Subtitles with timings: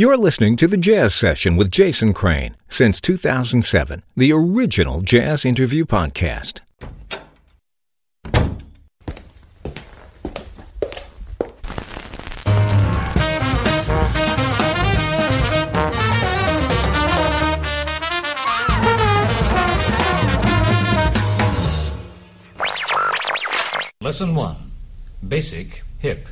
[0.00, 5.84] You're listening to the Jazz Session with Jason Crane since 2007, the original jazz interview
[5.84, 6.60] podcast.
[24.00, 24.56] Lesson 1
[25.28, 26.26] Basic Hip.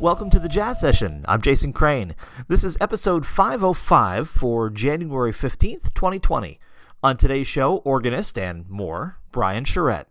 [0.00, 1.26] Welcome to the Jazz Session.
[1.28, 2.14] I'm Jason Crane.
[2.48, 6.58] This is episode 505 for January 15th, 2020.
[7.02, 10.08] On today's show, organist and more, Brian Charette.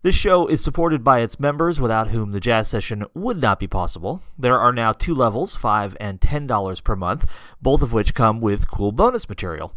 [0.00, 3.66] This show is supported by its members, without whom the Jazz Session would not be
[3.66, 4.22] possible.
[4.38, 8.70] There are now two levels, 5 and $10 per month, both of which come with
[8.70, 9.74] cool bonus material.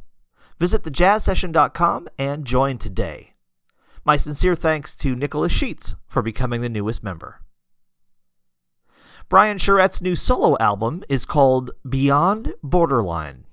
[0.59, 3.33] Visit thejazzsession.com and join today.
[4.05, 7.41] My sincere thanks to Nicholas Sheets for becoming the newest member.
[9.29, 13.43] Brian Charette's new solo album is called Beyond Borderline.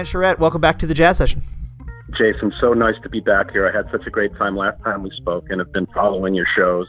[0.00, 1.42] Brian Charette, welcome back to the Jazz Session.
[2.16, 3.68] Jason, so nice to be back here.
[3.68, 6.46] I had such a great time last time we spoke and have been following your
[6.56, 6.86] shows.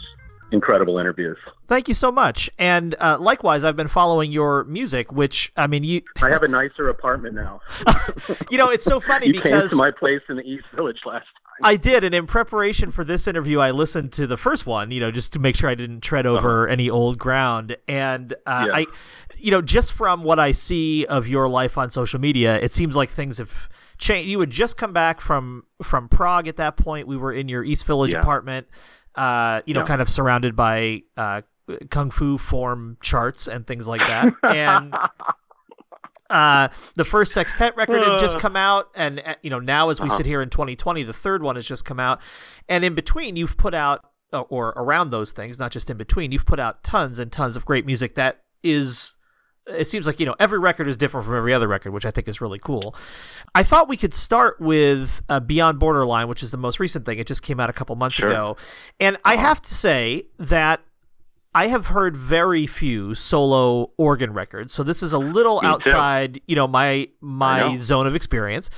[0.54, 1.38] Incredible interviews.
[1.68, 2.50] Thank you so much.
[2.58, 6.04] And uh, likewise, I've been following your music, which, I mean, you.
[6.22, 7.60] I have a nicer apartment now.
[8.50, 9.36] you know, it's so funny because.
[9.36, 9.62] you because.
[9.64, 11.28] came to my place in the East Village last.
[11.64, 15.00] I did, and in preparation for this interview, I listened to the first one, you
[15.00, 16.72] know, just to make sure I didn't tread over uh-huh.
[16.72, 17.78] any old ground.
[17.88, 18.76] And uh, yeah.
[18.78, 18.86] I,
[19.38, 22.96] you know, just from what I see of your life on social media, it seems
[22.96, 24.30] like things have changed.
[24.30, 27.08] You had just come back from from Prague at that point.
[27.08, 28.20] We were in your East Village yeah.
[28.20, 28.68] apartment,
[29.16, 29.88] uh, you know, Yeah.
[29.88, 31.42] kind of surrounded by uh,
[31.90, 34.34] kung fu form charts and things like that.
[34.44, 34.94] and
[36.32, 40.00] uh, the first sextet record had just come out, and uh, you know now as
[40.00, 40.18] we Uh-huh.
[40.18, 42.22] sit here in 2020, the third one has just come out,
[42.70, 46.32] and in between you've put out, uh, or around those things, not just in between,
[46.32, 49.16] you've put out tons and tons of great music that is.
[49.68, 52.10] It seems like you know every record is different from every other record, which I
[52.12, 52.96] think is really cool.
[53.54, 57.20] I thought we could start with uh, Beyond Borderline, which is the most recent thing.
[57.20, 58.30] It just came out a couple months Sure.
[58.30, 58.58] ago,
[59.00, 60.82] and I have to say that
[61.54, 65.68] I have heard very few solo organ records, so this is a little Me too.
[65.68, 67.80] outside, you know, my my know.
[67.80, 68.70] zone of experience,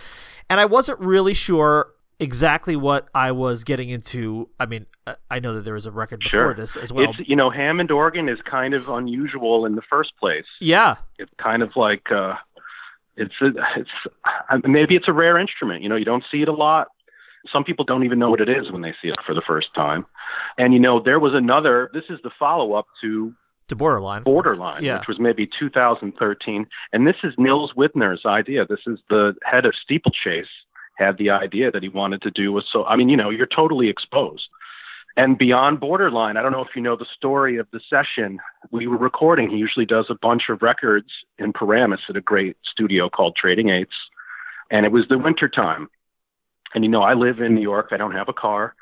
[0.50, 4.50] and I wasn't really sure exactly what I was getting into.
[4.60, 4.88] I mean,
[5.30, 6.54] I know that there was a record before Sure.
[6.56, 7.12] this as well.
[7.18, 10.46] It's you know Hammond organ is kind of unusual in the first place.
[10.60, 12.36] yeah, It's kind of like uh,
[13.18, 15.84] it's a, it's maybe it's a rare instrument.
[15.84, 16.88] You know, you don't see it a lot.
[17.52, 19.74] Some people don't even know what it is when they see it for the first
[19.76, 20.06] time.
[20.58, 21.90] And you know, there was another.
[21.94, 23.34] This is the follow up to
[23.70, 24.24] to borderline.
[24.24, 25.00] Borderline, Yeah.
[25.00, 26.68] which was maybe 2013.
[26.92, 28.66] And this is Nils Winther's idea.
[28.66, 30.48] This is the head of Steeplechase
[30.96, 32.86] had the idea that he wanted to do was so.
[32.86, 34.48] I mean, you know, you're totally exposed.
[35.16, 38.40] And beyond Borderline, I don't know if you know the story of the session
[38.72, 39.50] we were recording.
[39.50, 43.70] He usually does a bunch of records in Paramus at a great studio called Trading
[43.70, 43.94] Eights.
[44.72, 45.88] And it was the winter time.
[46.74, 47.90] And you know, I live in New York.
[47.92, 48.76] I don't have a car.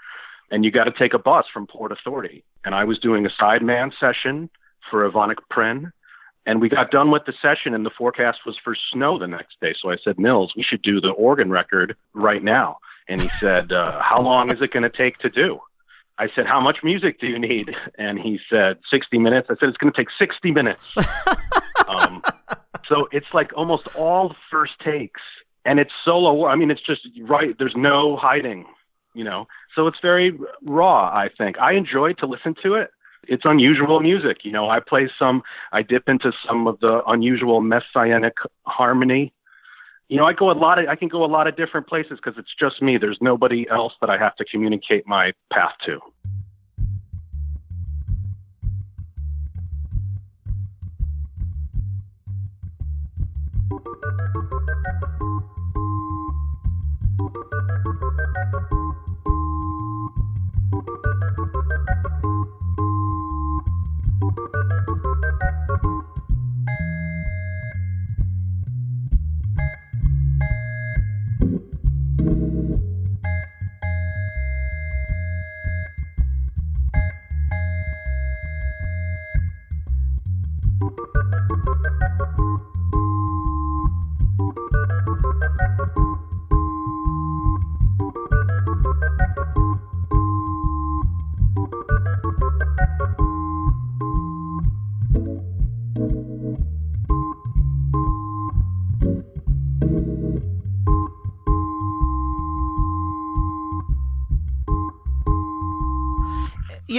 [0.50, 2.44] And you got to take a bus from Port Authority.
[2.66, 4.50] And I was doing a sideman session
[4.90, 5.92] for Yvonnick Prené.
[6.46, 9.60] And we got done with the session, and the forecast was for snow the next
[9.62, 9.76] day.
[9.80, 12.78] So I said, Nils, we should do the organ record right now.
[13.08, 15.60] And he said, uh, How long is it going to take to do?
[16.18, 17.72] I said, How much music do you need?
[17.98, 19.48] And he said, 60 minutes.
[19.52, 20.84] I said, It's going to take 60 minutes.
[21.88, 22.24] um,
[22.88, 25.22] so it's like almost all first takes,
[25.66, 26.46] and it's solo.
[26.46, 27.56] I mean, it's just right.
[27.58, 28.66] There's no hiding,
[29.14, 29.48] you know.
[29.76, 31.10] So it's very raw.
[31.14, 32.92] I think I enjoy to listen to it.
[33.28, 34.70] It's unusual music, you know.
[34.70, 35.44] I play some.
[35.72, 38.34] I dip into some of the unusual messianic
[38.66, 39.34] harmony.
[40.10, 40.88] You know, I go a lot of.
[40.88, 42.98] I can go a lot of different places because it's just me.
[42.98, 46.00] There's nobody else that I have to communicate my path to.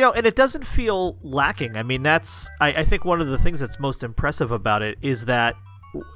[0.03, 1.77] You know, and it doesn't feel lacking.
[1.77, 4.99] I mean, that's I, I think one of the things that's most impressive about it
[5.01, 5.55] is that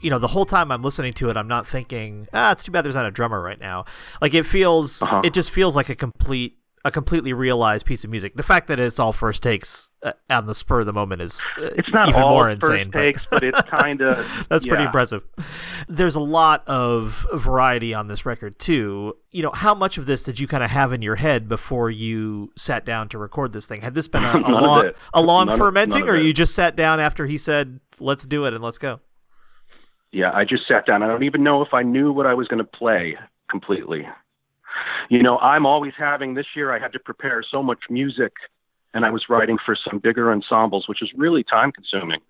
[0.02, 2.72] you know the whole time I'm listening to it, I'm not thinking, ah, it's too
[2.72, 3.84] bad there's not a drummer right now.
[4.20, 5.20] Like it feels, Uh-huh.
[5.22, 8.36] it just feels like a complete, a completely realized piece of music.
[8.36, 11.44] The fact that it's all first takes uh, on the spur of the moment is
[11.58, 12.90] uh, It's not even all more first insane.
[12.92, 15.24] but- takes, but, it's kind of That's pretty impressive.
[15.88, 19.16] There's a lot of variety on this record too.
[19.32, 21.90] You know, how much of this did you kind of have in your head before
[21.90, 23.80] you sat down to record this thing?
[23.80, 26.76] Had this been a, a long, a long None fermenting, of or you just sat
[26.76, 29.00] down after he said, "Let's do it" and let's go?
[30.12, 31.02] Yeah, I just sat down.
[31.02, 33.16] I don't even know if I knew what I was going to play
[33.50, 34.06] completely.
[35.08, 38.32] You know, I'm always having this year I had to prepare so much music
[38.94, 42.20] and I was writing for some bigger ensembles, which is really time consuming.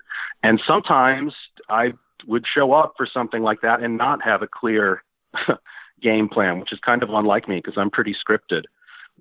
[0.42, 1.32] And sometimes
[1.68, 1.92] I
[2.26, 5.04] would show up for something like that and not have a clear
[6.02, 8.62] game plan, which is kind of unlike me because I'm pretty scripted.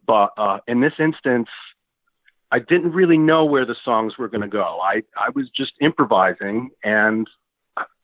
[0.08, 1.48] But uh, in this instance,
[2.52, 4.80] I didn't really know where the songs were going to go.
[4.82, 7.28] I, I was just improvising and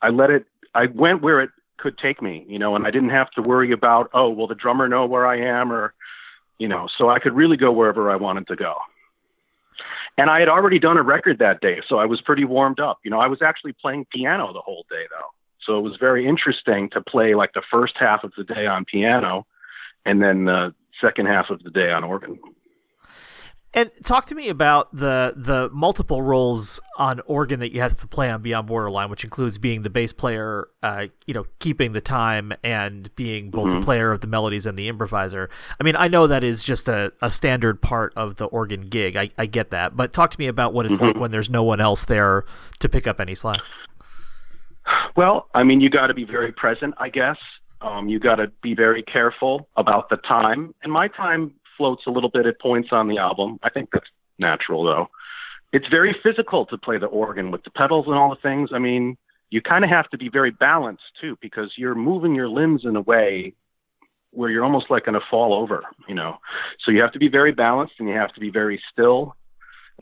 [0.02, 0.46] I let it,
[0.76, 1.50] I went where it
[1.82, 4.56] could take me, you know, and I didn't have to worry about, oh, will the
[4.56, 5.94] drummer know where I am or,
[6.60, 8.76] you know, so I could really go wherever I wanted to go.
[10.18, 13.00] And I had already done a record that day, so I was pretty warmed up.
[13.04, 15.30] You know, I was actually playing piano the whole day though.
[15.66, 18.86] So it was very interesting to play like the first half of the day on
[18.86, 19.46] piano
[20.06, 22.40] and then the second half of the day on organ.
[23.74, 28.08] And talk to me about the the multiple roles on organ that you have to
[28.08, 32.02] play on Beyond Borderline, which includes being the bass player, uh, you know, keeping the
[32.02, 35.50] time, and being both the player of the melodies and the improviser.
[35.80, 39.16] I mean, I know that is just a, a standard part of the organ gig.
[39.16, 41.64] I, I get that, but talk to me about what it's like when there's no
[41.64, 42.44] one else there
[42.80, 43.62] to pick up any slack.
[45.16, 47.38] Well, I mean, you got to be very present, I guess.
[47.82, 50.76] Um, you got to be very careful about the time.
[50.84, 53.58] And my time floats a little bit at points on the album.
[53.64, 54.06] I think that's
[54.38, 55.10] natural, though.
[55.74, 58.70] It's very physical to play the organ with the pedals and all the things.
[58.72, 59.18] I mean,
[59.50, 62.96] you kind of have to be very balanced, too, because you're moving your limbs in
[62.96, 63.56] a way
[64.30, 66.38] where you're almost like going to fall over, you know.
[66.86, 69.36] So you have to be very balanced and you have to be very still.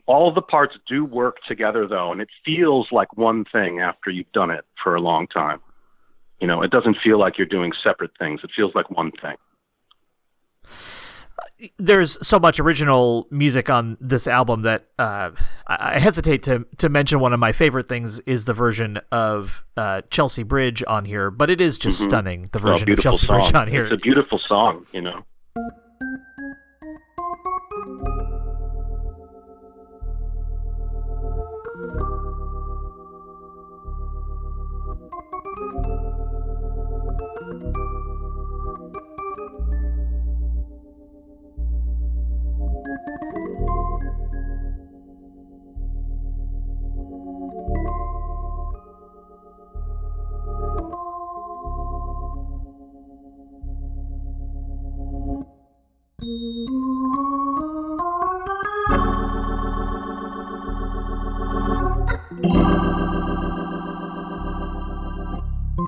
[0.04, 4.32] All the parts do work together though, and it feels like one thing after you've
[4.32, 5.60] done it for a long time.
[6.40, 8.42] You know, it doesn't feel like you're doing separate things.
[8.44, 9.36] It feels like one thing.
[11.78, 15.30] There's so much original music on this album that uh,
[15.66, 17.20] I hesitate to to mention.
[17.20, 21.50] One of my favorite things is the version of uh, Chelsea Bridge on here, but
[21.50, 22.48] it is just stunning.
[22.52, 23.40] The Oh, version of Chelsea song.
[23.40, 23.84] Bridge on here.
[23.84, 25.24] It's a beautiful song, you know.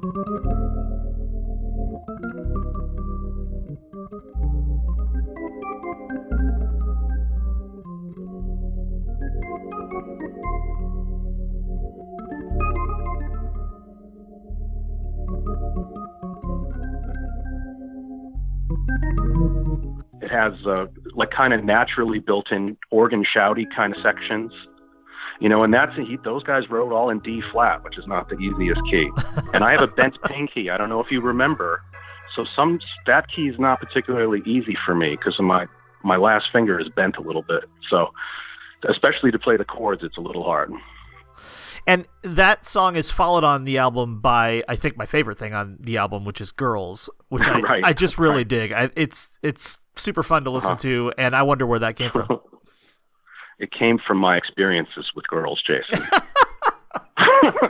[0.02, 0.09] It
[20.32, 24.52] has uh, like kind of naturally built-in organ shouty kind of sections,
[25.42, 28.28] you know, and that's he, those guys wrote all in D flat, which is not
[28.28, 29.11] the easiest key.
[29.54, 30.70] and I have a bent pinky.
[30.70, 31.82] I don't know if you remember.
[32.37, 35.66] So some that key is not particularly easy for me because my
[36.04, 37.64] my last finger is bent a little bit.
[37.90, 38.06] So
[38.88, 40.70] especially to play the chords, it's a little hard.
[41.87, 45.76] And that song is followed on the album by I think my favorite thing on
[45.80, 47.84] the album, which is "Girls," which I, Right.
[47.84, 48.72] I just really dig.
[48.72, 50.78] I, it's it's super fun to listen Uh-huh.
[50.78, 52.28] to, and I wonder where that came from.
[53.62, 56.04] it came from my experiences with girls, Jason.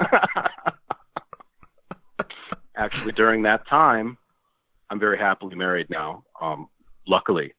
[2.74, 4.16] Actually, during that time,
[4.88, 6.68] I'm very happily married now, um,
[7.06, 7.52] luckily.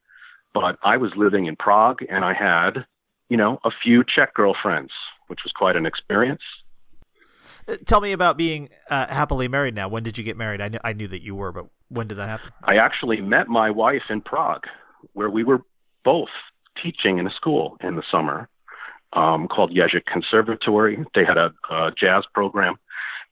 [0.52, 2.86] But I was living in Prague and I had,
[3.30, 4.92] you know, a few Czech girlfriends,
[5.28, 6.42] which was quite an experience.
[7.68, 9.88] Uh, Tell me about being uh, happily married now.
[9.88, 10.60] When did you get married?
[10.60, 12.50] I knew, I knew that you were, but when did that happen?
[12.64, 14.66] I actually met my wife in Prague,
[15.14, 15.62] where we were
[16.04, 16.30] both
[16.82, 18.50] teaching in a school in the summer
[19.14, 21.04] um, called Ježek Conservatory.
[21.16, 22.76] They had a, a jazz program,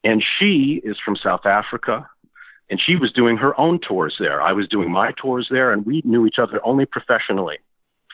[0.04, 2.08] and she is from South Africa,
[2.70, 4.42] and she was doing her own tours there.
[4.42, 7.58] I was doing my tours there, and we knew each other only professionally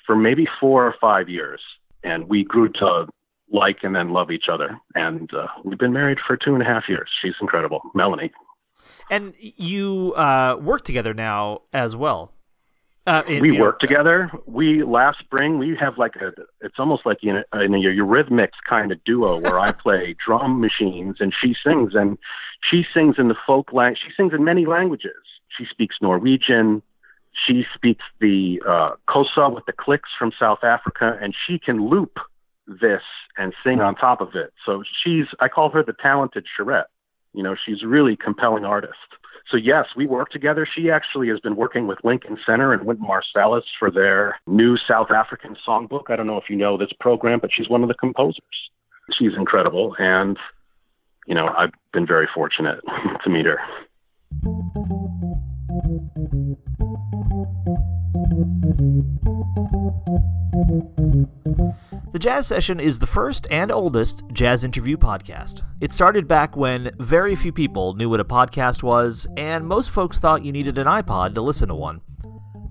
[0.05, 1.61] for maybe four or five years,
[2.03, 3.07] and we grew to
[3.51, 4.77] like and then love each other.
[4.95, 7.09] And uh, we've been married for two and a half years.
[7.21, 8.31] She's incredible, Melanie.
[9.09, 12.33] And you uh, work together now as well.
[13.07, 14.29] Uh, we you know, work together.
[14.45, 16.33] We last spring we have like a.
[16.59, 20.59] It's almost like in a, in a Eurythmics kind of duo where I play drum
[20.59, 22.17] machines and she sings, and
[22.69, 24.01] she sings in the folk language.
[24.05, 25.15] She sings in many languages.
[25.57, 26.83] She speaks Norwegian.
[27.47, 32.17] She speaks the uh, Xhosa with the clicks from South Africa, and she can loop
[32.67, 33.03] this
[33.37, 34.51] and sing on top of it.
[34.65, 35.27] So she's.
[35.39, 36.87] I call her the talented charette.
[37.33, 38.97] You know, she's a really compelling artist.
[39.49, 40.67] So yes, we work together.
[40.75, 45.09] She actually has been working with Lincoln Center and Wynton Marsalis for their new South
[45.09, 46.09] African songbook.
[46.09, 48.41] I don't know if you know this program, but she's one of the composers.
[49.17, 50.37] She's incredible, and
[51.27, 52.81] you know I've been very fortunate
[53.23, 53.59] to meet her.
[60.51, 65.61] The Jazz Session is the first and oldest jazz interview podcast.
[65.81, 70.19] It started back when very few people knew what a podcast was, and most folks
[70.19, 71.99] thought you needed an iPod to listen to one.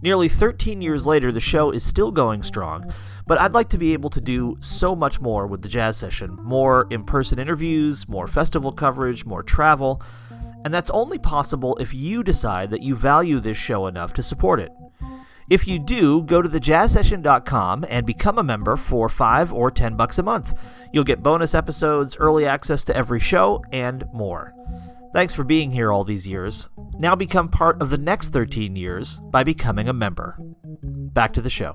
[0.00, 2.90] Nearly 13 years later, the show is still going strong,
[3.26, 6.34] but I'd like to be able to do so much more with the Jazz Session
[6.42, 10.02] more in person interviews, more festival coverage, more travel,
[10.64, 14.60] and that's only possible if you decide that you value this show enough to support
[14.60, 14.72] it.
[15.48, 20.18] If you do, go to thejazzsession.com and become a member for 5 or 10 bucks
[20.18, 20.54] a month.
[20.92, 24.54] You'll get bonus episodes, early access to every show, and more.
[25.12, 26.68] Thanks for being here all these years.
[26.98, 30.36] Now become part of the next 13 years by becoming a member.
[30.82, 31.74] Back to the show.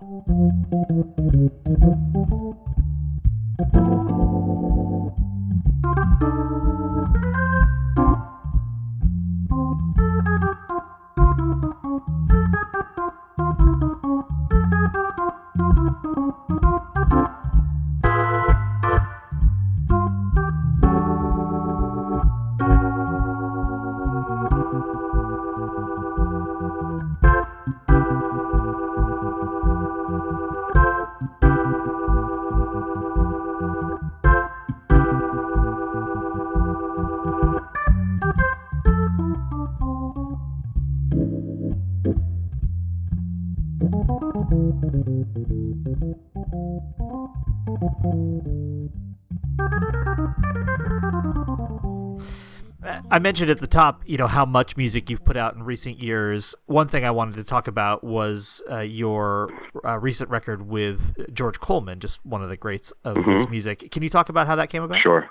[6.23, 6.80] I
[53.21, 56.53] mentioned at the top, you know, how much music you've put out in recent years.
[56.65, 59.49] One thing I wanted to talk about was uh, your
[59.85, 63.89] uh, recent record with George Coleman, just one of the greats of this music.
[63.91, 64.99] Can you talk about how that came about?
[65.01, 65.29] Sure.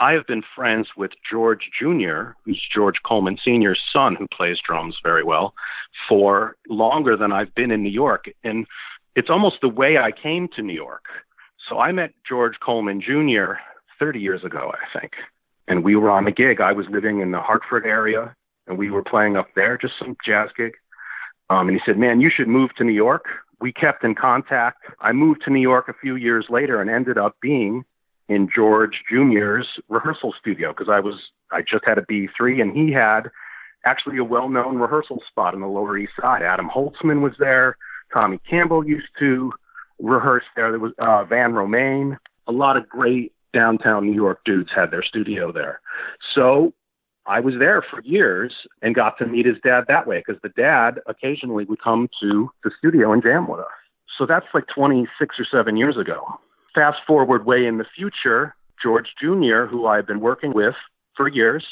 [0.00, 4.96] I have been friends with George Jr., who's George Coleman Sr.'s son, who plays drums
[5.02, 5.54] very well,
[6.08, 8.24] for longer than I've been in New York.
[8.42, 8.66] And
[9.14, 11.04] it's almost the way I came to New York.
[11.68, 13.54] So I met George Coleman Jr.
[13.98, 15.12] 30 years ago, I think.
[15.68, 16.60] And we were on a gig.
[16.60, 18.34] I was living in the Hartford area,
[18.66, 20.72] and we were playing up there, just some jazz gig.
[21.48, 23.26] Um, and he said, Man, you should move to New York.
[23.60, 24.84] We kept in contact.
[25.00, 27.84] I moved to New York a few years later and ended up being
[28.28, 31.16] in George Jr.'s rehearsal studio because I was
[31.50, 33.28] I just had a B3 and he had
[33.84, 36.42] actually a well-known rehearsal spot in the Lower East Side.
[36.42, 37.76] Adam Holzman was there.
[38.12, 39.52] Tommy Campbell used to
[39.98, 40.70] rehearse there.
[40.70, 42.18] There was uh, Van Romaine.
[42.46, 45.80] A lot of great downtown New York dudes had their studio there.
[46.34, 46.72] So
[47.26, 48.52] I was there for years
[48.82, 52.50] and got to meet his dad that way because the dad occasionally would come to
[52.64, 53.66] the studio and jam with us.
[54.18, 56.24] So that's like 26 or 7 years ago.
[56.74, 60.74] Fast forward way in the future, George Jr., who I've been working with
[61.16, 61.64] for years,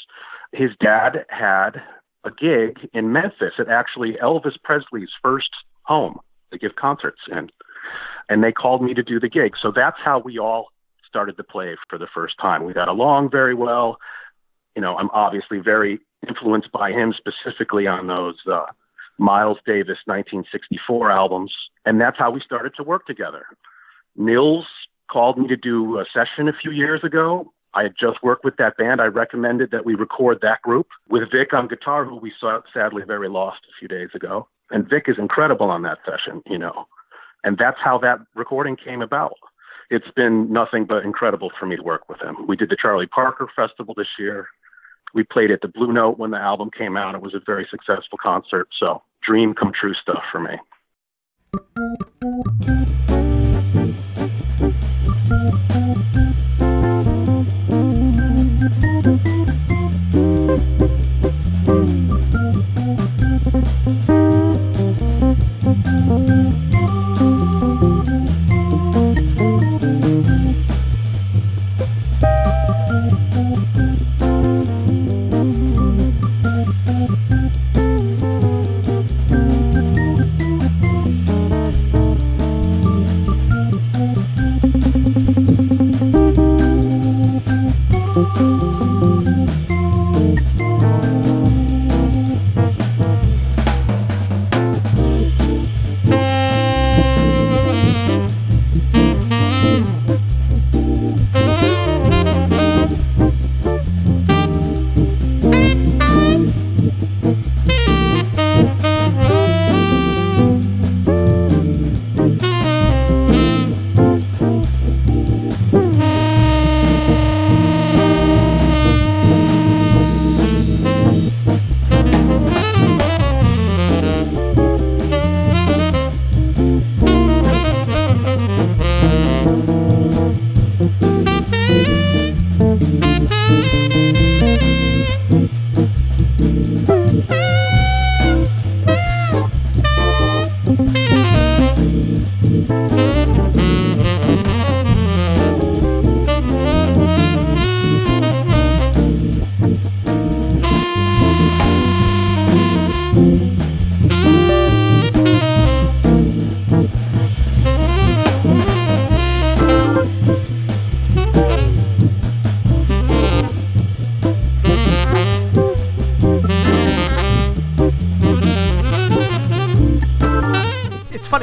[0.51, 1.81] his dad had
[2.23, 5.49] a gig in Memphis at actually Elvis Presley's first
[5.83, 6.19] home.
[6.51, 7.49] to give concerts in.
[8.27, 9.53] And they called me to do the gig.
[9.61, 10.67] So that's how we all
[11.09, 12.63] started to play for the first time.
[12.63, 13.97] We got along very well.
[14.75, 18.65] You know, I'm obviously very influenced by him specifically on those uh,
[19.17, 21.53] Miles Davis 1964 albums,
[21.85, 23.45] and that's how we started to work together.
[24.15, 24.65] Nils
[25.11, 27.51] called me to do a session a few years ago.
[27.73, 29.01] I had just worked with that band.
[29.01, 33.03] I recommended that we record that group with Vic on guitar, who we saw sadly
[33.05, 34.47] very lost a few days ago.
[34.71, 36.87] And Vic is incredible on that session, you know.
[37.43, 39.35] And that's how that recording came about.
[39.91, 42.45] It's been nothing but incredible for me to work with him.
[42.47, 44.47] We did the Charlie Parker Festival this year.
[45.15, 47.15] We played at the Blue Note when the album came out.
[47.15, 48.67] It was a very successful concert.
[48.77, 50.57] So, dream come true stuff for me.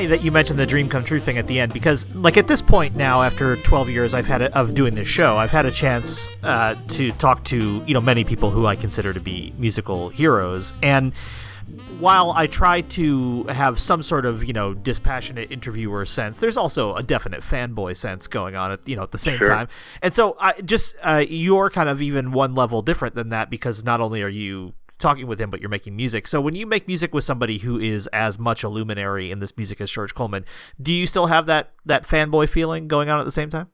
[0.06, 2.46] Funny that you mentioned the dream come true thing at the end because, like, at
[2.48, 5.66] this point now, after 12 years, I've had a, of doing this show, I've had
[5.66, 9.52] a chance uh, to talk to you know many people who I consider to be
[9.58, 11.12] musical heroes, and
[11.98, 16.94] while I try to have some sort of you know dispassionate interviewer sense, there's also
[16.94, 19.48] a definite fanboy sense going on at you know at the same Sure.
[19.48, 19.68] time.
[20.02, 23.84] And so I just uh, you're kind of even one level different than that because
[23.84, 26.26] not only are you talking with him, but you're making music.
[26.26, 29.56] So when you make music with somebody who is as much a luminary in this
[29.56, 30.44] music as George Coleman,
[30.80, 33.68] do you still have that that fanboy feeling going on at the same time?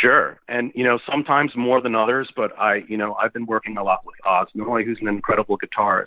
[0.00, 0.40] Sure.
[0.48, 3.82] And, you know, sometimes more than others, but I, you know, I've been working a
[3.84, 6.06] lot with Oz Noy, who's an incredible guitarist.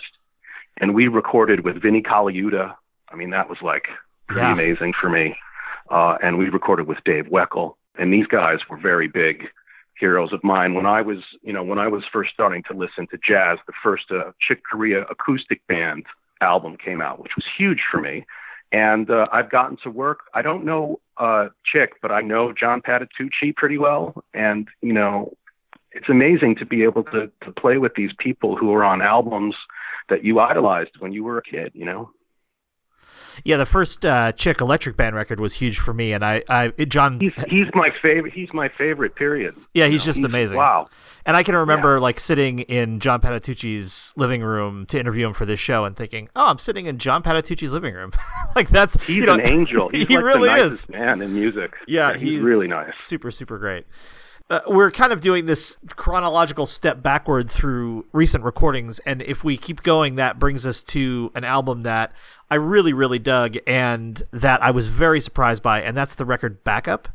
[0.77, 2.73] And we recorded with Vinnie Colaiuta.
[3.09, 3.85] I mean, that was like
[4.27, 4.53] pretty Yeah.
[4.53, 5.35] amazing for me.
[5.89, 7.75] Uh, and we recorded with Dave Weckl.
[7.99, 9.43] And these guys were very big
[9.99, 10.73] heroes of mine.
[10.73, 13.73] When I was, you know, when I was first starting to listen to jazz, the
[13.83, 16.05] first uh, Chick Corea acoustic band
[16.41, 18.25] album came out, which was huge for me.
[18.71, 20.21] And uh, I've gotten to work.
[20.33, 24.23] I don't know uh, Chick, but I know John Patitucci pretty well.
[24.33, 25.33] And, you know,
[25.93, 29.55] it's amazing to be able to, to play with these people who are on albums
[30.09, 32.11] that you idolized when you were a kid, you know?
[33.43, 36.69] Yeah, the first uh, Chick Electric Band record was huge for me, and I, I
[36.85, 38.33] John, He's, he's my favorite.
[38.33, 39.55] He's my favorite, period.
[39.73, 40.57] yeah, You he's know, just amazing.
[40.57, 40.87] Wow.
[41.25, 45.45] And I can remember like sitting in John Patitucci's living room to interview him for
[45.45, 48.13] this show and thinking, "Oh, I'm sitting in John Patitucci's living room."
[48.55, 49.89] like that's He's you know, an angel.
[49.93, 50.87] He's he like really the is.
[50.87, 51.73] man in music.
[51.85, 52.97] Yeah, he's, really nice.
[52.97, 53.85] Super, super great.
[54.49, 59.57] Uh, we're kind of doing this chronological step backward through recent recordings, and if we
[59.57, 62.13] keep going, that brings us to an album that
[62.49, 66.63] I really, really dug and that I was very surprised by, and that's the record
[66.63, 67.09] Backup,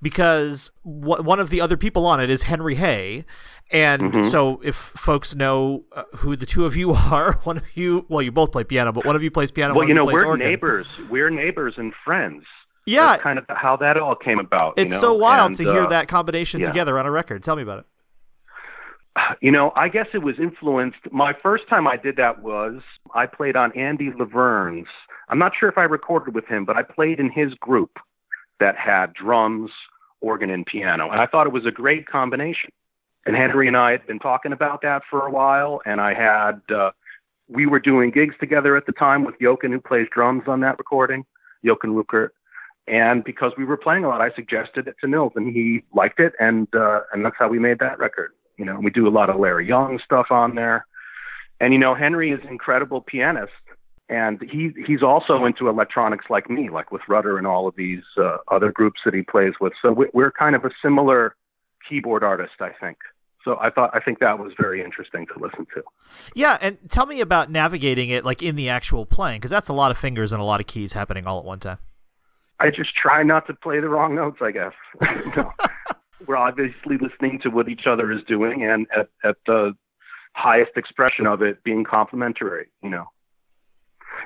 [0.00, 3.26] because one of the other people on it is Henry Hey.
[3.70, 4.22] And Mm-hmm.
[4.22, 8.22] so, if folks know uh, who the two of you are, one of you, well,
[8.22, 9.74] you both play piano, but one of you plays piano.
[9.74, 10.46] Well, you know, you we're organ.
[10.48, 10.86] neighbors.
[11.10, 12.44] We're neighbors and friends.
[12.88, 14.74] Yeah, That's kind of how that all came about.
[14.76, 14.98] you it's know?
[14.98, 16.68] so wild And, to hear uh, that combination yeah.
[16.68, 17.42] together on a record.
[17.42, 17.86] Tell me about it.
[19.40, 20.98] You know, I guess it was influenced.
[21.10, 22.80] My first time I did that was
[23.14, 24.86] I played on Andy LaVerne's.
[25.28, 27.98] I'm not sure if I recorded with him, but I played in his group
[28.60, 29.70] that had drums,
[30.20, 31.10] organ and piano.
[31.10, 32.70] And I thought it was a great combination.
[33.26, 35.80] And Henry and I had been talking about that for a while.
[35.84, 36.92] And I had, uh,
[37.48, 40.78] we were doing gigs together at the time with Jochen, who plays drums on that
[40.78, 41.24] recording,
[41.64, 42.30] Jochen Rueckert.
[42.88, 46.20] And because we were playing a lot, I suggested it to Nils, and he liked
[46.20, 48.32] it, and uh, and that's how we made that record.
[48.56, 50.86] You know, we do a lot of Larry Young stuff on there,
[51.60, 53.52] and you know, Henry is an incredible pianist,
[54.08, 58.04] and he he's also into electronics like me, like with Rudder and all of these
[58.16, 59.74] uh, other groups that he plays with.
[59.82, 61.36] So we're kind of a similar
[61.88, 62.98] keyboard artist, I think.
[63.44, 65.82] So I thought I think that was very interesting to listen to.
[66.34, 69.74] Yeah, and tell me about navigating it like in the actual playing because that's a
[69.74, 71.78] lot of fingers and a lot of keys happening all at one time.
[72.60, 74.72] I just try not to play the wrong notes, I guess.
[76.26, 79.76] We're obviously listening to what each other is doing and at, at the
[80.34, 83.04] highest expression of it being complementary, you know.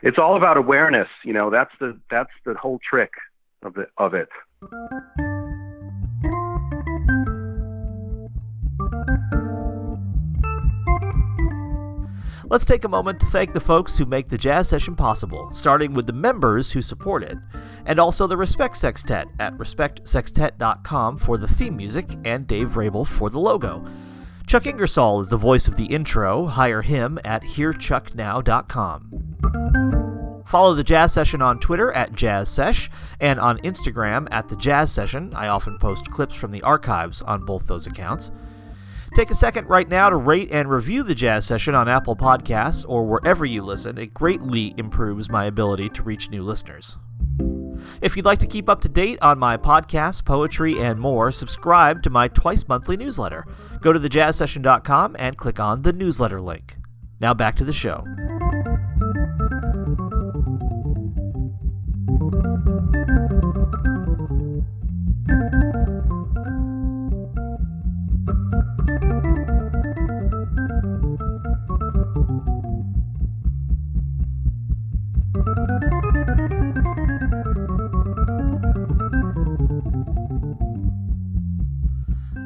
[0.03, 3.11] It's all about awareness, you know, that's the that's the whole trick
[3.63, 4.29] of of it.
[12.53, 15.95] Let's take a moment to thank the folks who make the jazz session possible, starting
[15.95, 17.39] with the members who support it,
[17.87, 23.31] and also the Respect Sextet at respectsextet.com for the theme music and Dave Vrabel for
[23.31, 23.83] the logo.
[24.47, 26.45] Chuck Ingersoll is the voice of the intro.
[26.45, 30.43] Hire him at hearchucknow.com.
[30.45, 35.33] Follow the Jazz Session on Twitter at JazzSesh and on Instagram at The Jazz Session.
[35.33, 38.31] I often post clips from the archives on both those accounts.
[39.15, 42.87] Take a second right now to rate and review the Jazz Session on Apple Podcasts
[42.89, 43.99] or wherever you listen.
[43.99, 46.97] It greatly improves my ability to reach new listeners.
[48.01, 52.03] If you'd like to keep up to date on my podcasts, poetry, and more, subscribe
[52.05, 53.45] to my twice monthly newsletter.
[53.81, 56.77] Go to thejazzsession.com and click on the newsletter link.
[57.21, 58.05] Now back to the show.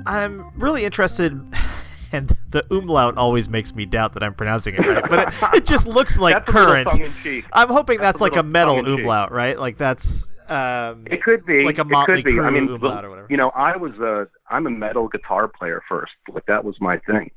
[0.07, 1.33] I'm really interested,
[2.13, 5.67] and the umlaut always makes me doubt that I'm pronouncing it right, but it, it
[5.67, 7.45] just looks like Kürrent.
[7.53, 9.59] I'm hoping that's, that's like a metal umlaut, right?
[9.59, 10.31] Like that's.
[10.49, 12.41] Um, it could be like a Motley it could be.
[12.41, 13.27] I mean, umlaut or whatever.
[13.29, 16.13] You know, I was a I'm a metal guitar player first.
[16.33, 17.33] Like that was my thing.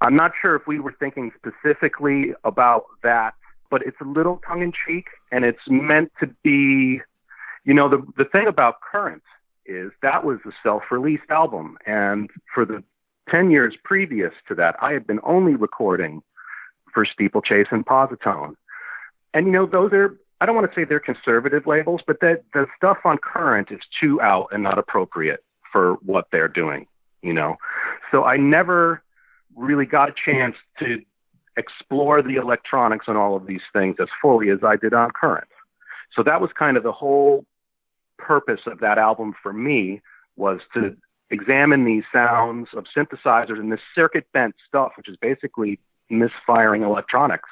[0.00, 3.34] I'm not sure if we were thinking specifically about that,
[3.68, 7.02] but it's a little tongue in cheek, and it's meant to be.
[7.64, 9.20] You know, the the thing about Kürrent
[9.68, 12.82] is that was a self-released album, and for the
[13.30, 16.22] ten years previous to that, I had been only recording
[16.92, 18.56] for Steeplechase and Posi-Tone.
[19.34, 22.44] And you know, those are I don't want to say they're conservative labels, but that
[22.54, 26.86] the stuff on Kürrent is too out and not appropriate for what they're doing,
[27.22, 27.56] you know.
[28.10, 29.02] So I never
[29.56, 31.02] really got a chance to
[31.56, 35.50] explore the electronics and all of these things as fully as I did on Kürrent.
[36.14, 37.44] So that was kind of the whole
[38.18, 40.00] purpose of that album for me
[40.36, 40.96] was to
[41.30, 45.78] examine these sounds of synthesizers and this circuit bent stuff, which is basically
[46.10, 47.48] misfiring electronics.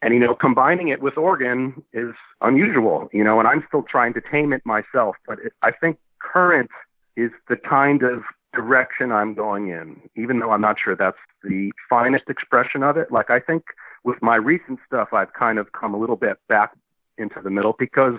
[0.00, 4.14] And, you know, combining it with organ is unusual, you know, and I'm still trying
[4.14, 5.16] to tame it myself.
[5.26, 6.68] But it, I think Kürrent
[7.16, 11.72] is the kind of direction I'm going in, even though I'm not sure that's the
[11.88, 13.12] finest expression of it.
[13.12, 13.62] Like, I think
[14.04, 16.72] with my recent stuff, I've kind of come a little bit back
[17.18, 18.14] into the middle because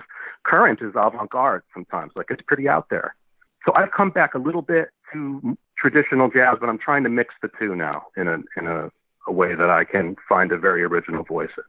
[0.46, 2.12] Kürrent is avant-garde sometimes.
[2.16, 3.14] Like it's pretty out there.
[3.66, 7.34] So I've come back a little bit to traditional jazz, but I'm trying to mix
[7.42, 8.90] the two now in a in a,
[9.26, 11.64] a way that I can find a very original voice in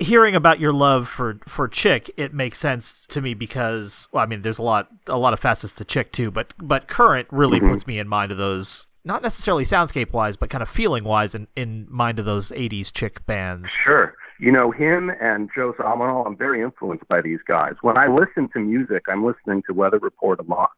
[0.00, 4.26] hearing about your love for for Chick, it makes sense to me because well, I
[4.26, 7.58] mean, there's a lot a lot of facets to Chick too, but but Kürrent really
[7.58, 7.70] mm-hmm.
[7.70, 8.86] puts me in mind of those.
[9.04, 12.92] Not necessarily soundscape wise, but kind of feeling wise, in, in mind of those '80s
[12.92, 13.70] Chick bands.
[13.70, 17.74] Sure, you know, him and Joe Zawinul, I'm very influenced by these guys.
[17.82, 20.70] When I listen to music, I'm listening to Weather Report a lot.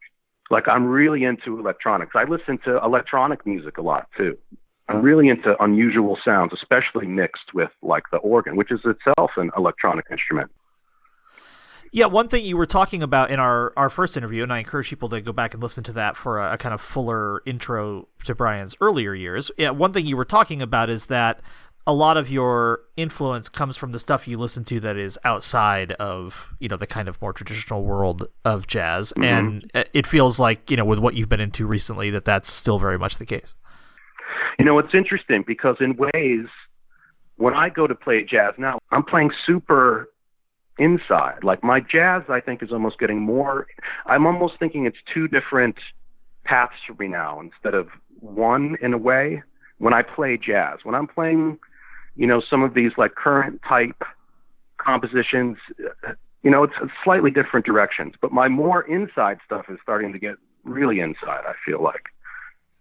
[0.51, 2.13] Like, I'm really into electronics.
[2.15, 4.39] I listen to electronic music a lot, too.
[4.89, 9.51] I'm really into unusual sounds, especially mixed with, like, the organ, which is itself an
[9.57, 10.51] electronic instrument.
[11.93, 14.91] Yeah, one thing you were talking about in our, our first interview, and I encourage
[14.91, 18.09] people to go back and listen to that for a, a kind of fuller intro
[18.25, 19.51] to Brian's earlier years.
[19.57, 21.41] Yeah, one thing you were talking about is that
[21.89, 25.93] a lot of your influence comes from the stuff you listen to that is outside
[25.93, 29.25] of you know the kind of more traditional world of jazz mm-hmm.
[29.25, 32.79] and it feels like you know with what you've been into recently that that's still
[32.79, 33.55] very much the case
[34.59, 36.47] you know it's interesting because in ways
[37.37, 40.09] when i go to play jazz now i'm playing super
[40.79, 41.43] inside.
[41.43, 43.67] Like my jazz, I think, is almost getting more.
[44.07, 45.77] I'm almost thinking it's two different
[46.45, 47.89] paths for me now instead of
[48.21, 49.43] one in a way.
[49.79, 51.59] When I play jazz, when I'm playing,
[52.19, 54.03] you know, some of these like Kürrent type
[54.77, 55.57] compositions,
[56.43, 58.15] you know, it's, slightly different directions.
[58.21, 61.45] But my more inside stuff is starting to get really inside.
[61.47, 62.03] I feel like.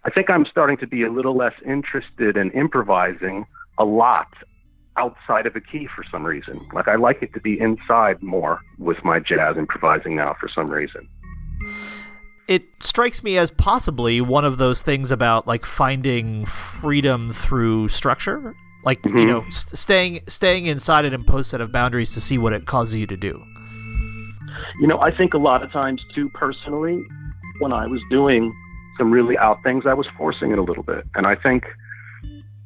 [0.03, 3.45] I think I'm starting to be a little less interested in improvising
[3.77, 4.27] a lot
[4.95, 6.59] outside of a key for some reason.
[6.73, 10.69] Like I like it to be inside more with my jazz improvising now for some
[10.69, 11.07] reason.
[12.47, 18.55] It strikes me as possibly one of those things about like finding freedom through structure,
[18.87, 19.17] like mm-hmm.
[19.17, 22.65] you know, st- staying staying inside an imposed set of boundaries to see what it
[22.65, 23.43] causes you to do.
[24.79, 27.03] You know, I think a lot of times too personally
[27.59, 28.55] when I was doing
[28.97, 31.03] some really out things, I was forcing it a little bit.
[31.15, 31.65] And I think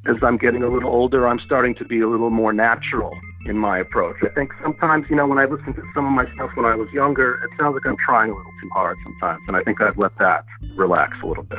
[0.06, 3.58] as I'm getting a little older, I'm starting to be a little more natural in
[3.58, 4.16] my approach.
[4.22, 6.76] I think sometimes, you know, when I listen to some of my stuff when I
[6.76, 9.42] was younger, it sounds like I'm trying a little too hard sometimes.
[9.48, 10.44] And I think I've let that
[10.76, 11.58] relax a little bit.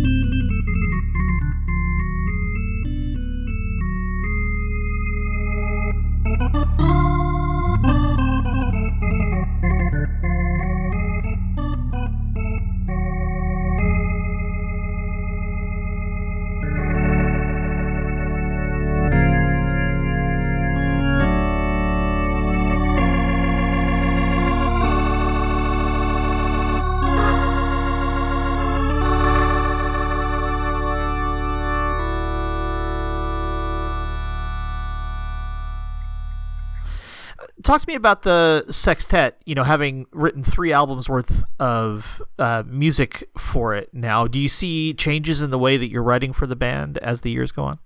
[37.71, 39.41] talk to me about the sextet.
[39.45, 44.49] You know, having written three albums worth of uh, music for it now, do you
[44.49, 47.63] see changes in the way that you're writing for the band as the years go
[47.63, 47.79] on?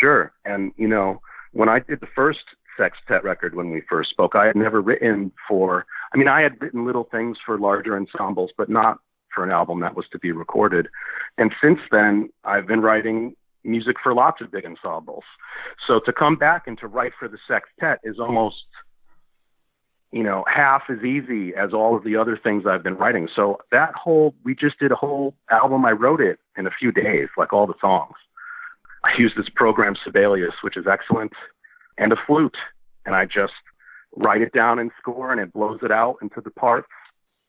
[0.00, 1.20] Sure, and you know,
[1.52, 2.40] when I did the first
[2.78, 5.84] sextet record when we first spoke, I had never written for.
[6.14, 8.98] I mean, I had written little things for larger ensembles, but not
[9.34, 10.88] for an album that was to be recorded.
[11.36, 15.24] And since then, I've been writing music for lots of big ensembles.
[15.86, 18.64] So to come back and to write for the sextet is almost,
[20.10, 23.28] you know, half as easy as all of the other things I've been writing.
[23.34, 25.84] So that whole, we just did a whole album.
[25.84, 28.14] I wrote it in a few days, like all the songs.
[29.04, 31.32] I used this program Sibelius, which is excellent,
[31.98, 32.56] and a flute,
[33.04, 33.52] and I just
[34.16, 36.88] write it down in score and it blows it out into the parts.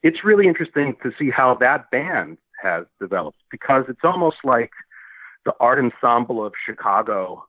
[0.02, 4.70] It's really interesting to see how that band has developed because it's almost like
[5.44, 7.44] the art ensemble of Chicago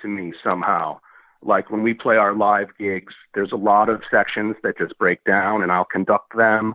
[0.00, 1.00] to me somehow.
[1.44, 5.24] Like when we play our live gigs, there's a lot of sections that just break
[5.24, 6.74] down and I'll conduct them.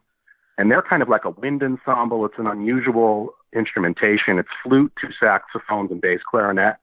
[0.57, 2.25] And they're kind of like a wind ensemble.
[2.25, 4.39] It's an unusual instrumentation.
[4.39, 6.77] It's flute, two saxophones, and bass clarinet,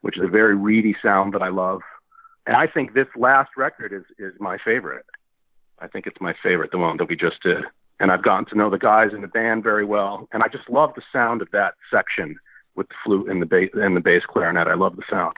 [0.00, 1.82] which is a very reedy sound that I love.
[2.46, 5.04] And I think this last record is, is my favorite.
[5.78, 7.64] I think it's my favorite, the one that we just did.
[8.00, 10.26] And I've gotten to know the guys in the band very well.
[10.32, 12.36] And I just love the sound of that section
[12.74, 14.68] with the flute and the bass and the bass clarinet.
[14.68, 15.36] I love the sound.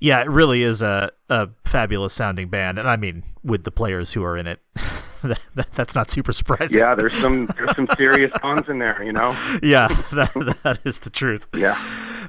[0.00, 4.12] Yeah, it really is a, a fabulous sounding band, and I mean, with the players
[4.14, 4.60] who are in it,
[5.22, 6.78] that, that, that's not super surprising.
[6.78, 9.36] Yeah, there's some there's some serious puns in there, you know.
[9.62, 11.46] Yeah, that that is the truth.
[11.54, 11.78] Yeah.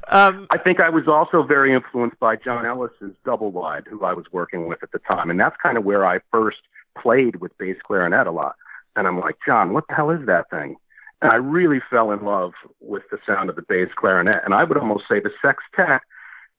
[0.10, 4.14] Um, I think I was also very influenced by John Ellis's double wide, who I
[4.14, 6.58] was working with at the time, and that's kind of where I first
[7.02, 8.56] played with bass clarinet a lot.
[8.98, 10.76] And I'm like, John, what the hell is that thing?
[11.22, 14.42] And I really fell in love with the sound of the bass clarinet.
[14.44, 16.02] And I would almost say the sextet,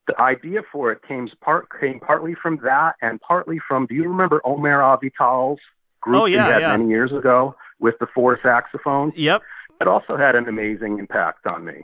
[0.07, 4.03] the idea for it came part came partly from that and partly from do you
[4.03, 5.59] remember Omer Avital's
[6.01, 6.77] group oh, yeah, he had yeah.
[6.77, 9.13] many years ago with the four saxophones?
[9.15, 9.41] Yep.
[9.81, 11.83] It also had an amazing impact on me.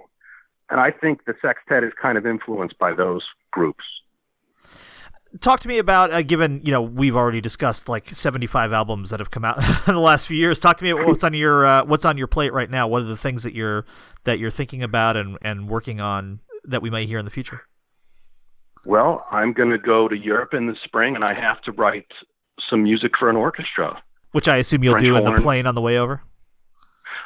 [0.70, 3.84] And I think the sextet is kind of influenced by those groups
[5.42, 9.20] talk to me about uh, given you know we've already discussed like 75 albums that
[9.20, 10.60] have come out in the last few years.
[10.60, 12.88] Talk to me about what's on your uh, what's on your plate right now.
[12.88, 13.86] What are the things that you're
[14.24, 17.62] that you're thinking about and and working on that we might hear in the future?
[18.86, 22.08] Well i'm going to go to europe in the spring and i have to write
[22.70, 24.02] some music for an orchestra.
[24.32, 25.36] Which i assume you'll French do in horn.
[25.36, 26.22] the plane on the way over?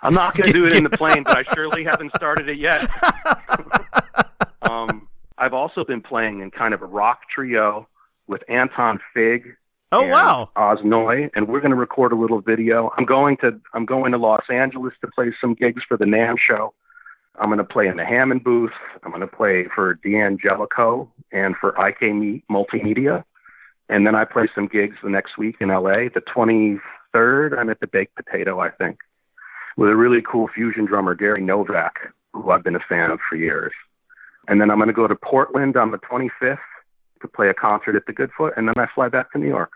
[0.01, 2.57] I'm not going to do it in the plane but i surely haven't started it
[2.57, 2.89] yet.
[4.63, 7.87] Um, i've also been playing in kind of a rock trio
[8.27, 9.55] with Anton Fig
[9.93, 10.49] Oh and wow!
[10.55, 12.91] Oz Noy, and we're going to record a little video.
[12.97, 16.38] I'm going to I'm going to Los Angeles to play some gigs for the NAMM
[16.39, 16.73] show.
[17.38, 18.71] I'm going to play in the Hammond booth.
[19.03, 21.99] I'm going to play for D'Angelico and for IK
[22.49, 23.23] Multimedia,
[23.88, 26.09] and then I play some gigs the next week in LA.
[26.09, 28.97] The 23rd, I'm at the Baked Potato, I think,
[29.77, 33.36] with a really cool fusion drummer Gary Novak, who I've been a fan of for
[33.36, 33.73] years.
[34.47, 36.57] And then I'm going to go to Portland on the 25th
[37.23, 39.71] to play a concert at the Goodfoot, and then I fly back to New York.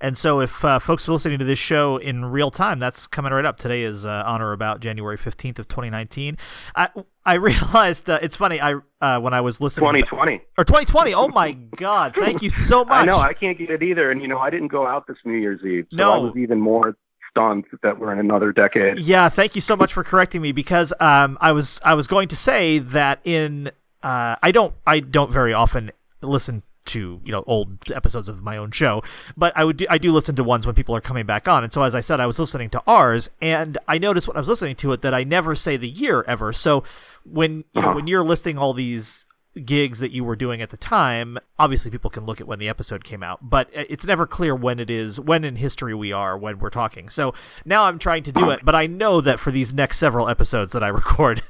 [0.00, 3.32] And so, if uh, folks are listening to this show in real time, that's coming
[3.32, 3.56] right up.
[3.56, 6.38] Today is uh, on or about January fifteenth of twenty nineteen.
[6.74, 6.88] I
[7.24, 8.60] I realized uh, it's funny.
[8.60, 11.14] I uh, when I was listening, twenty twenty or twenty twenty.
[11.14, 12.16] Oh my God!
[12.16, 12.94] Thank you so much.
[13.08, 15.18] I know I can't get it either, and you know I didn't go out this
[15.24, 16.12] New Year's Eve, so No.
[16.12, 16.96] I was even more
[17.30, 18.98] stunned that we're in another decade.
[18.98, 22.26] Yeah, thank you so much for correcting me because um, I was I was going
[22.28, 23.70] to say that in
[24.02, 25.92] uh, I don't I don't very often
[26.22, 29.02] listen to you know old episodes of my own show,
[29.36, 31.62] but I would do, I do listen to ones when people are coming back on,
[31.62, 34.40] and so as I said, I was listening to ours, and I noticed when I
[34.40, 36.52] was listening to it that I never say the year ever.
[36.52, 36.82] So
[37.24, 37.94] when you know Uh-huh.
[37.94, 39.24] when you're listing all these
[39.66, 42.68] gigs that you were doing at the time obviously people can look at when the
[42.70, 46.38] episode came out but it's never clear when it is when in history we are
[46.38, 47.34] when we're talking so
[47.66, 50.72] now i'm trying to do it but i know that for these next several episodes
[50.72, 51.42] that i record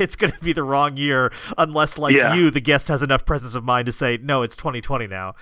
[0.00, 2.34] it's going to be the wrong year unless like Yeah.
[2.34, 5.34] you the guest has enough presence of mind to say no it's 2020 now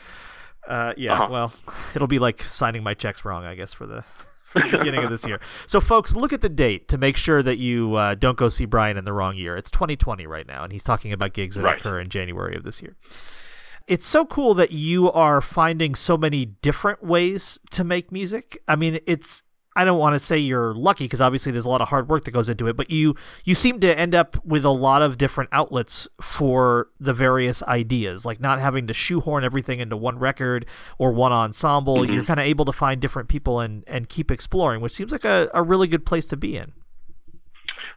[0.68, 1.29] uh, yeah Uh-huh.
[1.31, 1.53] well
[1.94, 4.05] it'll be like signing my checks wrong i guess for the
[4.53, 5.41] for the beginning of this year.
[5.67, 8.65] So, folks, look at the date to make sure that you uh, don't go see
[8.67, 9.57] Brian in the wrong year.
[9.57, 11.79] It's 2020 right now, and he's talking about gigs that Right.
[11.79, 12.97] occur in January of this year.
[13.88, 18.59] It's so cool that you are finding so many different ways to make music.
[18.69, 19.43] I mean, it's
[19.74, 22.24] I don't want to say you're lucky because obviously there's a lot of hard work
[22.24, 25.18] that goes into it, but you you seem to end up with a lot of
[25.18, 30.66] different outlets for the various ideas, like not having to shoehorn everything into one record
[30.98, 32.04] or one ensemble.
[32.08, 35.24] You're kind of able to find different people and and keep exploring, which seems like
[35.24, 36.72] a, a really good place to be in.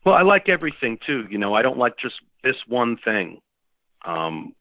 [0.05, 1.25] Well, I like everything too.
[1.29, 3.41] You know, I don't like just this one thing,
[4.05, 4.53] um,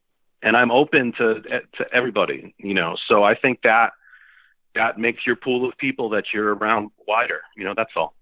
[0.43, 2.55] and I'm open to to everybody.
[2.59, 3.93] You know, so I think that
[4.75, 7.43] that makes your pool of people that you're around wider.
[7.57, 8.15] You know, that's all.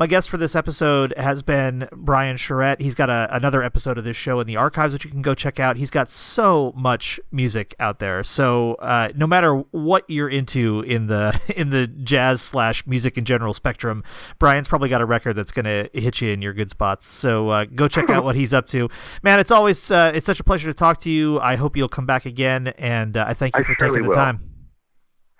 [0.00, 2.80] My guest for this episode has been Brian Charette.
[2.80, 5.34] He's got a, another episode of this show in the archives, which you can go
[5.34, 5.76] check out.
[5.76, 8.24] He's got so much music out there.
[8.24, 13.26] So uh, no matter what you're into in the in the jazz slash music in
[13.26, 14.02] general spectrum,
[14.38, 17.06] Brian's probably got a record that's going to hit you in your good spots.
[17.06, 18.88] So uh, go check out what he's up to.
[19.22, 21.38] Man, it's always uh, it's such a pleasure to talk to you.
[21.40, 24.08] I hope you'll come back again, and uh, I thank you I for taking the
[24.08, 24.14] will.
[24.14, 24.49] time.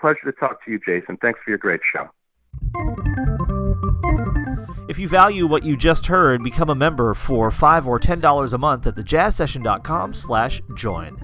[0.01, 1.17] Pleasure to talk to you, Jason.
[1.19, 2.09] Thanks for your great show.
[4.89, 8.55] If you value what you just heard, become a member for five or ten dollars
[8.55, 11.17] a month at thejazzsession.com slash join.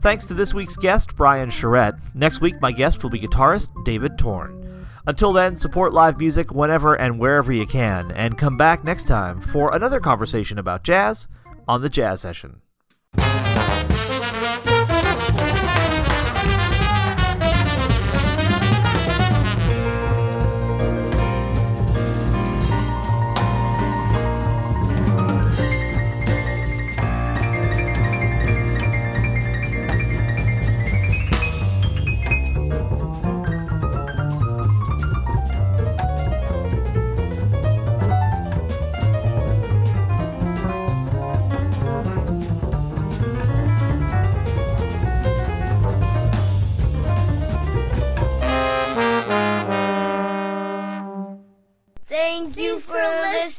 [0.00, 1.94] Thanks to this week's guest, Brian Charette.
[2.14, 4.86] Next week, my guest will be guitarist David Torn.
[5.06, 9.40] Until then, support live music whenever and wherever you can, and come back next time
[9.40, 11.28] for another conversation about jazz
[11.66, 12.60] on the Jazz Session.